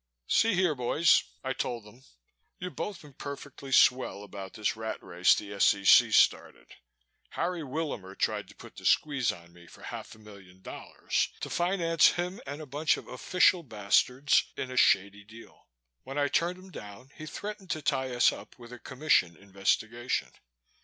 [0.27, 2.03] "See here, boys," I told them.
[2.57, 6.11] "You've both been perfectly swell about this rat race the S.E.C.
[6.13, 6.71] started.
[7.37, 11.51] Harry Willamer tried to put the squeeze on me for half a million dollars to
[11.51, 15.67] finance him and a bunch of official bastards in a shady deal.
[16.01, 20.31] When I turned him down he threatened to tie us up with a Commission investigation.